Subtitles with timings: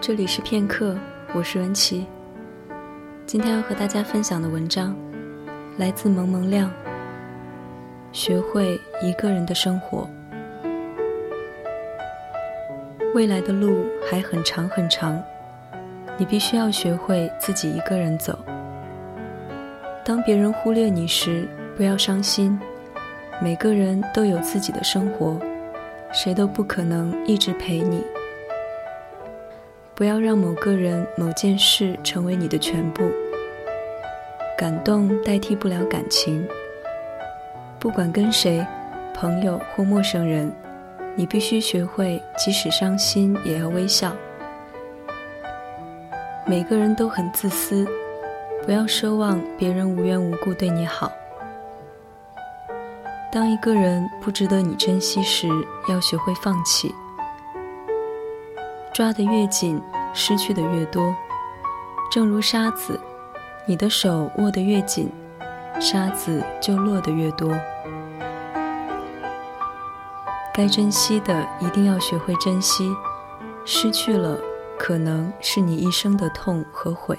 [0.00, 0.96] 这里是片刻，
[1.34, 2.06] 我是文琪。
[3.26, 4.96] 今天要和大家分享的文章
[5.76, 6.72] 来自萌萌亮。
[8.10, 10.08] 学会一个人的生活，
[13.14, 15.22] 未来的路还很长很长，
[16.16, 18.38] 你必须要学会自己一个人走。
[20.02, 22.58] 当别人忽略你时，不要伤心。
[23.38, 25.38] 每个人都有自己的生活，
[26.10, 28.02] 谁都不可能一直陪你。
[30.00, 33.10] 不要让某个人、某件事成为你的全部。
[34.56, 36.48] 感动代替不了感情。
[37.78, 38.66] 不管跟谁，
[39.12, 40.50] 朋友或陌生人，
[41.14, 44.16] 你必须学会，即使伤心也要微笑。
[46.46, 47.86] 每个人都很自私，
[48.64, 51.12] 不要奢望别人无缘无故对你好。
[53.30, 55.46] 当一个人不值得你珍惜时，
[55.90, 56.90] 要学会放弃。
[58.92, 59.80] 抓得越紧，
[60.12, 61.14] 失去的越多。
[62.10, 62.98] 正如沙子，
[63.66, 65.10] 你的手握得越紧。
[65.80, 67.50] 沙子就落得越多。
[70.52, 72.94] 该珍惜的一定要学会珍惜，
[73.64, 74.36] 失去了
[74.78, 77.18] 可能是你一生的痛和悔。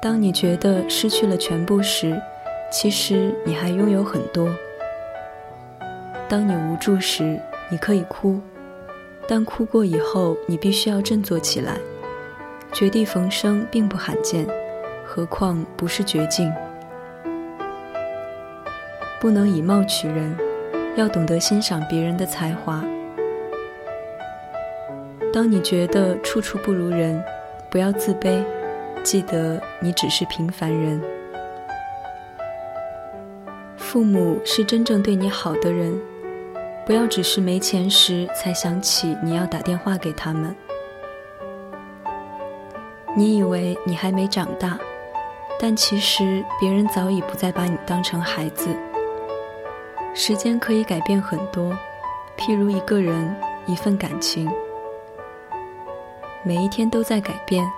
[0.00, 2.18] 当你觉得失去了全部时，
[2.70, 4.48] 其实你还拥有很多。
[6.28, 7.38] 当你无助时，
[7.70, 8.40] 你可以哭，
[9.26, 11.78] 但哭过以后，你必须要振作起来。
[12.72, 14.46] 绝地逢生并不罕见。
[15.04, 16.52] 何况不是绝境，
[19.18, 20.36] 不能以貌取人，
[20.96, 22.84] 要懂得欣赏别人的才华。
[25.32, 27.24] 当你觉得处处不如人，
[27.70, 28.44] 不要自卑，
[29.02, 31.00] 记得你只是平凡人。
[33.76, 35.98] 父母是真正对你好的人，
[36.88, 40.56] 不要只是没钱时才想起你要打电话给他们。
[43.14, 44.78] 你以为你还没长大。
[45.60, 48.68] 但其实，别人早已不再把你当成孩子。
[50.14, 51.76] 时间可以改变很多，
[52.38, 54.50] 譬如一个人、一份感情。
[56.42, 57.70] 每一天都在改变，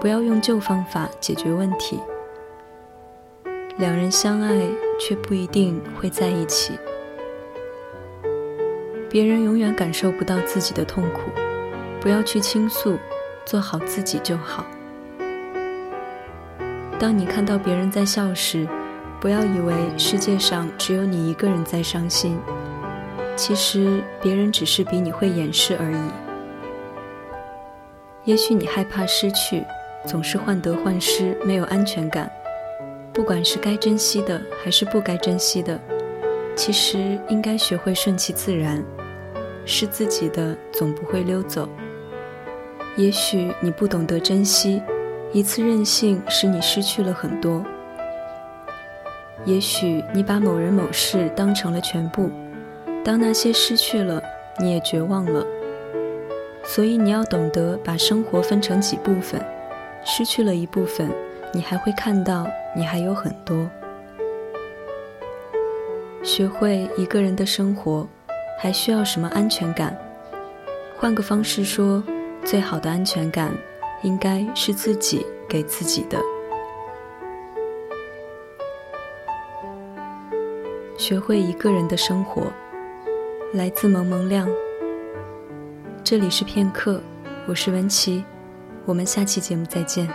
[0.00, 2.00] 不要用旧方法解决问题。
[3.76, 4.62] 两人相爱，
[4.98, 6.72] 却不一定会在一起。
[9.16, 11.30] 别人永远感受不到自己的痛苦，
[12.02, 12.98] 不要去倾诉，
[13.46, 14.66] 做好自己就好。
[16.98, 18.68] 当你看到别人在笑时，
[19.18, 22.38] 不要以为世界上只有你一个人在伤心。
[23.36, 26.10] 其实别人只是比你会掩饰而已。
[28.26, 29.64] 也许你害怕失去，
[30.04, 32.30] 总是患得患失，没有安全感。
[33.14, 35.80] 不管是该珍惜的还是不该珍惜的，
[36.54, 38.84] 其实应该学会顺其自然。
[39.66, 41.68] 是自己的总不会溜走。
[42.96, 44.80] 也许你不懂得珍惜。
[45.32, 47.62] 一次任性使你失去了很多。
[49.44, 52.30] 也许你把某人某事当成了全部，
[53.04, 54.22] 当那些失去了，
[54.58, 55.44] 你也绝望了。
[56.64, 59.44] 所以你要懂得把生活分成几部分，
[60.04, 61.10] 失去了一部分，
[61.52, 63.68] 你还会看到你还有很多。
[66.22, 68.06] 学会一个人的生活，
[68.58, 69.96] 还需要什么安全感？
[70.96, 72.02] 换个方式说，
[72.44, 73.52] 最好的安全感。
[74.02, 76.20] 应该是自己给自己的。
[80.98, 82.52] 学会一个人的生活，
[83.54, 84.46] 来自萌萌亮。
[86.04, 87.00] 这里是片刻，
[87.46, 88.22] 我是文琪，
[88.84, 90.06] 我们下期节目再见。